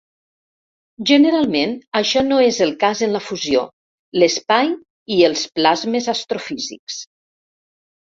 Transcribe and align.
Generalment 1.09 1.73
això 1.99 2.23
no 2.29 2.39
és 2.45 2.57
el 2.65 2.71
cas 2.83 3.03
en 3.07 3.13
la 3.15 3.21
fusió, 3.25 3.61
l'espai 4.23 4.71
i 5.17 5.19
els 5.29 5.45
plasmes 5.59 6.09
astrofísics. 6.15 6.99